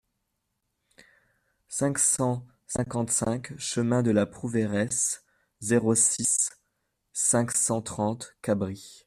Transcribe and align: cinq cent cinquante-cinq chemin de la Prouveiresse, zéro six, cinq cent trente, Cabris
cinq 1.67 1.99
cent 1.99 2.43
cinquante-cinq 2.65 3.55
chemin 3.59 4.01
de 4.01 4.09
la 4.11 4.25
Prouveiresse, 4.25 5.23
zéro 5.59 5.93
six, 5.93 6.49
cinq 7.13 7.51
cent 7.51 7.81
trente, 7.81 8.35
Cabris 8.41 8.97